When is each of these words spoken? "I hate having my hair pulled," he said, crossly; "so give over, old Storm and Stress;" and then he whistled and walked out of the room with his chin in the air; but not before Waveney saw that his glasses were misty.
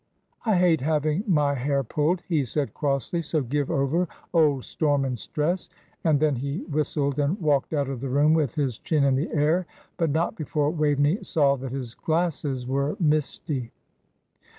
"I 0.47 0.55
hate 0.57 0.81
having 0.81 1.23
my 1.27 1.53
hair 1.53 1.83
pulled," 1.83 2.21
he 2.21 2.43
said, 2.43 2.73
crossly; 2.73 3.21
"so 3.21 3.41
give 3.43 3.69
over, 3.69 4.07
old 4.33 4.65
Storm 4.65 5.05
and 5.05 5.15
Stress;" 5.19 5.69
and 6.03 6.19
then 6.19 6.37
he 6.37 6.61
whistled 6.61 7.19
and 7.19 7.39
walked 7.39 7.71
out 7.71 7.87
of 7.87 8.01
the 8.01 8.09
room 8.09 8.33
with 8.33 8.55
his 8.55 8.79
chin 8.79 9.03
in 9.03 9.13
the 9.13 9.29
air; 9.31 9.67
but 9.97 10.09
not 10.09 10.35
before 10.35 10.71
Waveney 10.71 11.23
saw 11.23 11.55
that 11.57 11.71
his 11.71 11.93
glasses 11.93 12.65
were 12.65 12.95
misty. 12.99 13.71